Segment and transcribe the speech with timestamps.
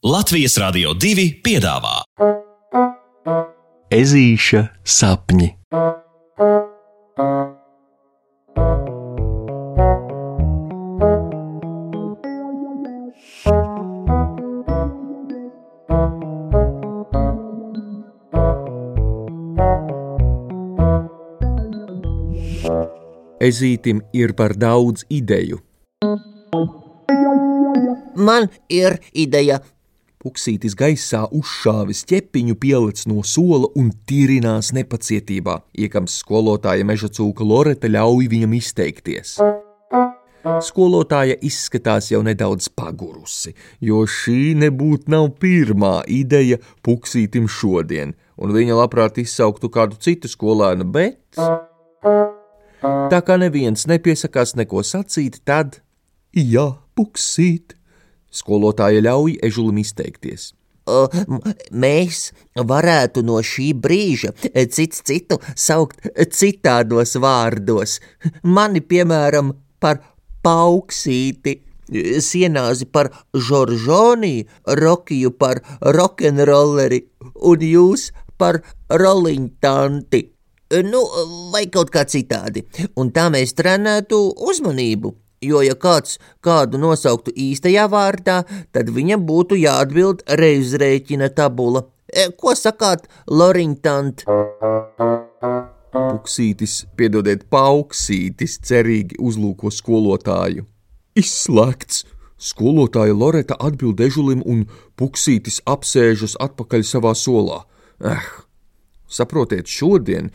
[0.00, 1.98] Latvijas Rādio 2 piedāvā
[3.92, 5.48] Ezīša sapņi.
[23.36, 25.60] Ezītim ir par daudz ideju.
[28.16, 29.60] Man ir ideja.
[30.20, 37.88] Puksītis gaisā uzšāvis ķepiņu, pielicis no sola un tirinās nepacietībā, iekams skolotāja meža cūka Loreta
[37.88, 39.38] ļauj viņam izteikties.
[40.66, 48.76] Skolotāja izskatās jau nedaudz pagurusi, jo šī nebūtu nav pirmā ideja puksītim šodien, un viņa
[48.76, 51.40] labprāt izsauktu kādu citu skolēnu, bet.
[52.84, 55.80] Tā kā neviens nepiesakās neko sacīt, tad.
[56.36, 57.79] Jā, puksīt!
[58.30, 60.52] Skolotāja ļauj ežulim izteikties.
[60.90, 61.06] O,
[61.70, 64.32] Mēs varētu no šī brīža
[64.74, 67.98] cits citu saukt citādos vārdos.
[68.42, 70.00] Mani, piemēram, par
[70.44, 71.58] pauksīti,
[72.22, 74.34] sienāzi par žoržonī,
[74.80, 77.02] rokiju par rokenrolleri
[77.50, 80.22] un jūs par roliņtanti.
[80.86, 81.00] Nu,
[81.50, 82.62] vai kaut kā citādi.
[82.96, 85.10] Un tā mēs trenētu uzmanību.
[85.40, 88.42] Jo, ja kāds kādu nosauktu īstajā vārdā,
[88.76, 91.86] tad viņam būtu jāatbild reizrēķina tabula.
[92.12, 94.26] E, Ko sakāt, Loriņtant?
[95.96, 100.66] Puksītis, piedodiet, pauksītis, cerīgi uzlūko skolotāju.
[101.16, 102.04] Izslēgts!
[102.40, 104.66] Skolotāja Loreta atbild ežulim, un
[105.00, 107.62] puksītis apsēžas atpakaļ savā solā.
[108.04, 108.28] Eh,
[109.10, 110.30] saprotiet, šodien,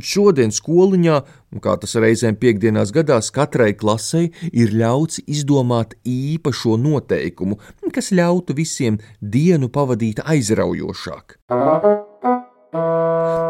[0.00, 1.20] šodien skoliņā,
[1.62, 7.60] kā tas reizēm piekdienās gadās, katrai klasei ir ļauts izdomāt īpašo noteikumu,
[7.94, 11.38] kas ļautu visiem dienu pavadīt aizraujošāk.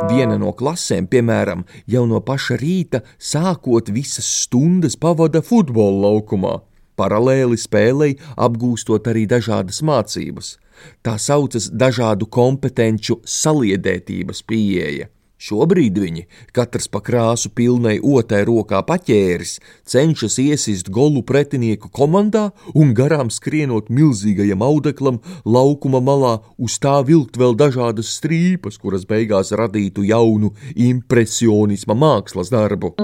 [0.06, 6.54] Viena no klasēm, piemēram, jau no paša rīta, sākot visas stundas, pavada futbola laukumā.
[6.96, 10.56] Paralēli spēlei apgūstot arī dažādas mācības.
[11.04, 15.10] Tā saucas dažādu kompetenču saliedētības pieeja.
[15.36, 16.22] Šobrīd viņi,
[16.56, 23.92] katrs pa krāsu pilnai otai rokā paķēris, cenšas iesist golu pretinieku komandā un garām skrienot
[23.92, 31.98] milzīgajam audeklam laukuma malā, uz tā vilkt vēl dažādas strīpas, kuras beigās radītu jaunu impresionisma
[32.00, 32.94] mākslas darbu.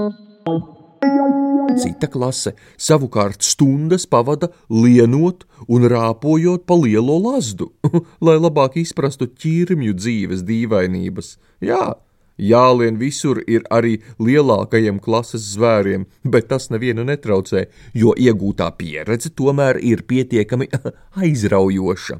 [1.79, 7.71] Cita klase savukārt stundas pavada lienot un rāpojot pa lielo lazdu,
[8.25, 11.37] lai labāk izprastu ķirmju dzīves dīvainības.
[11.63, 11.95] Jā,
[12.37, 19.79] jālien visur ir arī lielākajiem klases zvēriem, bet tas nevienu netraucē, jo iegūtā pieredze tomēr
[19.81, 20.69] ir pietiekami
[21.23, 22.19] aizraujoša.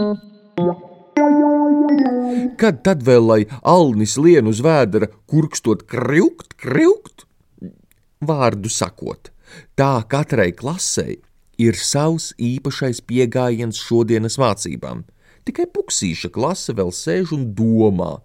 [2.58, 7.28] Kad tad vēl lai Alnis lien uz vēdera, kurkstot kriukt, kriukt?
[8.28, 9.32] Vārdu sakot,
[9.76, 11.20] tā katrai klasei
[11.62, 15.04] ir savs īpašais pieejams šodienas mācībām.
[15.44, 18.22] Tikai puksīša klase vēl sēž un domā,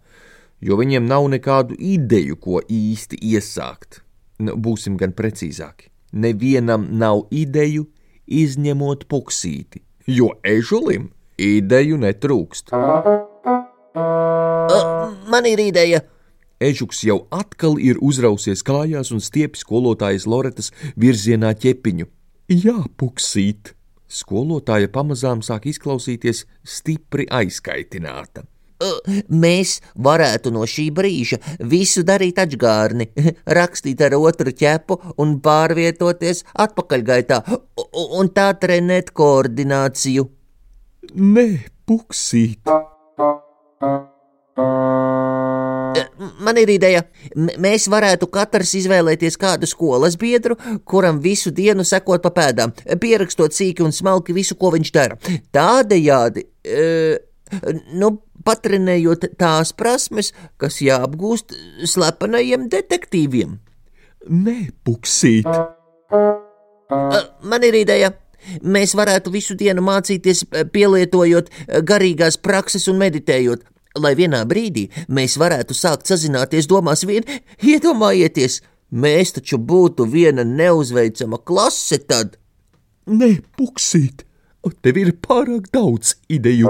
[0.63, 4.03] jo viņiem nav nekādu ideju, ko īsti iesākt.
[4.39, 5.91] Nu, būsim gan precīzāki.
[6.13, 7.89] Nevienam nav ideju,
[8.29, 12.71] izņemot puksīti, jo ežulim ideju netrūkst.
[15.29, 16.05] Man ir ideja.
[16.59, 22.09] Ežuks jau atkal ir uzrausies kājās un stiepjas skolotājas Loretas virzienā ķepiņu.
[22.51, 23.75] Jā, puksīt!
[24.09, 28.47] Skolotāja pamazām sāk izklausīties stipri aizkaitināta.
[29.29, 31.39] Mēs varētu no šī brīža
[31.71, 33.09] visu darīt atgārni,
[33.59, 37.43] rakstīt ar otru ķepu un pārvietoties atpakaļgaitā,
[38.19, 40.29] un tā trenēt koordināciju.
[41.15, 41.49] Nē,
[41.87, 42.67] puksīt!
[46.45, 47.05] Man ir ideja,
[47.37, 50.57] M mēs varētu katrs izvēlēties kādu skolas biedru,
[50.89, 55.19] kuram visu dienu sekot pa pēdām, pierakstot sīki un smalki visu, ko viņš dara.
[55.55, 57.19] Tādējādi, e,
[57.99, 58.13] nu,
[58.47, 61.57] patrenējot tās prasmes, kas jāapgūst
[61.89, 63.59] slepenajiem detektīviem.
[64.29, 65.49] Nē, puksīt!
[67.43, 68.15] Man ir ideja.
[68.63, 71.51] Mēs varētu visu dienu mācīties, pielietojot
[71.85, 73.65] garīgās prakses un meditējot,
[74.03, 77.27] lai vienā brīdī mēs varētu sākt sazināties domās vien.
[77.63, 78.61] Iedomājieties,
[78.91, 82.39] mēs taču būtu viena neuzveicama klase tad.
[83.09, 84.25] Nē, puksīt!
[84.85, 86.69] Tev ir pārāk daudz ideju!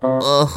[0.00, 0.54] Ah,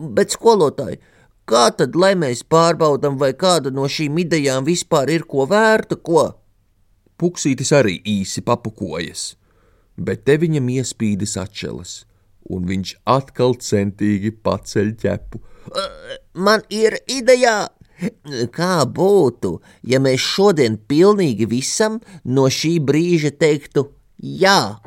[0.00, 1.00] bet skolotāji,
[1.44, 6.30] kā tad, lai mēs pārbaudām, vai kāda no šīm idejām vispār ir ko vērta, ko?
[7.20, 9.34] Puksītis arī īsi papukojas,
[10.00, 11.98] bet te viņam iespīdas atšķeles.
[12.48, 15.42] Un viņš atkal centīgi paceļ ķepu.
[16.34, 17.68] Man ir ideja!
[18.56, 24.80] Kā būtu, ja mēs šodien pilnīgi visam no šī brīža teiktu jā?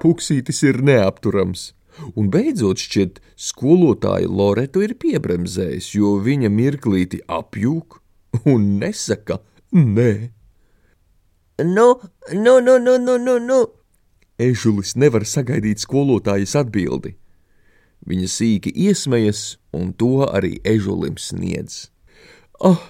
[0.00, 1.72] Puksītis ir neapturams.
[2.18, 8.00] Un beidzot, šķiet, skolotāja Loretu ir piebremzējis, jo viņa mirklīti apjūk
[8.50, 9.38] un nesaka
[9.76, 10.12] nē.
[11.62, 11.88] Nu,
[12.32, 13.60] nu, nu, nu, nu, nu, nu.
[14.38, 17.14] Ežulis nevar sagaidīt skolotājas atbildi.
[18.04, 21.88] Viņa sīki iesmējas, un to arī ežulim sniedz.
[22.58, 22.82] Ah,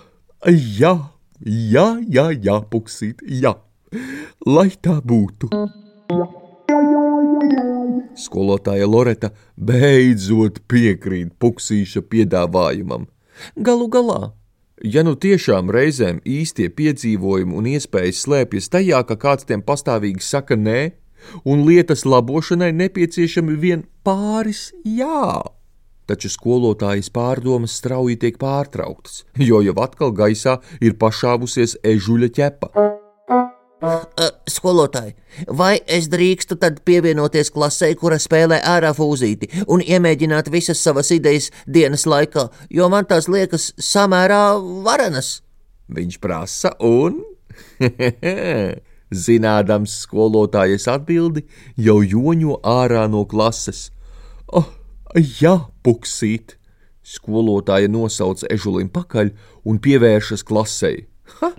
[0.49, 0.95] jā,
[1.45, 3.55] jā, jā, jā, puksīt, jā,
[4.49, 5.53] lai tā būtu.
[8.17, 9.31] Skolotāja Loreta
[9.61, 13.05] beidzot piekrīt puksīša piedāvājumam.
[13.55, 14.33] Galu galā,
[14.81, 20.57] ja nu tiešām reizēm īstie piedzīvojumi un iespējas slēpjas tajā, ka kāds tiem pastāvīgi saka
[20.57, 20.95] nē,
[21.45, 25.43] un lietas labošanai nepieciešami vien pāris jā.
[26.05, 32.75] Taču skolotājas pārdomas strauji tiek pārtrauktas, jo jau atkal gaisā ir pašāvusies ežuļa ķepa.
[33.85, 35.13] Uh, skolotāji,
[35.53, 41.51] vai es drīkstu tad pievienoties klasē, kura spēlē ārā fūzīti, un iemēģināt visas savas idejas
[41.69, 44.57] dienas laikā, jo man tās liekas samērā
[44.87, 45.43] varenas?
[45.93, 47.21] Viņš prasa, un
[49.15, 51.45] Zinādams skolotājas atbildi,
[51.79, 53.89] jau joņo ārā no klases.
[54.51, 54.69] Oh,
[55.15, 55.57] jā,
[55.87, 56.59] puksīt!
[57.05, 59.35] Skolotāja nosauca ežulim pakaļ
[59.69, 61.07] un pievēršas klasei.
[61.39, 61.53] Ha!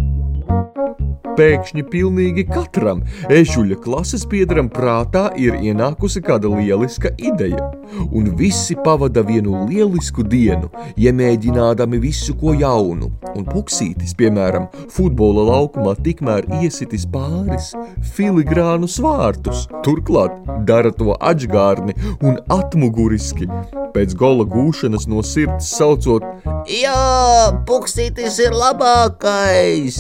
[1.36, 3.02] Pēkšņi pilnīgi katram.
[3.32, 7.72] Ežuļa klases biedram prātā ir ienākusi kāda lieliska ideja,
[8.16, 15.98] un visi pavada vienu lielisku dienu, iemēģinādami visu ko jaunu, un puksītis, piemēram, futbola laukumā
[16.06, 17.74] tikmēr iesitis pāris
[18.16, 20.40] filigrānu svārtus, turklāt
[20.70, 23.50] dara to atžgārni un atmuguriski,
[23.96, 26.24] pēc gola gūšanas no sirds saucot:
[26.72, 30.00] Jā, puksītis ir labākais!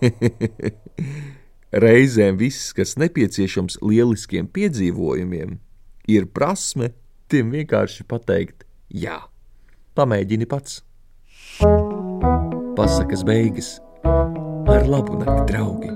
[1.84, 5.58] Reizēm viss, kas nepieciešams lieliskiem piedzīvojumiem,
[6.10, 6.92] ir prasme
[7.30, 9.20] tiem vienkārši pateikt jā.
[9.94, 10.80] Pamēģini pats.
[12.78, 13.76] Pasakas beigas
[14.70, 15.90] ar labu nakti, draugi!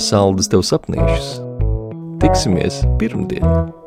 [0.00, 1.36] Saldus tev sapnīšus!
[2.22, 3.79] Tiksimies pirmdien!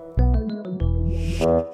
[1.44, 1.73] Thank you.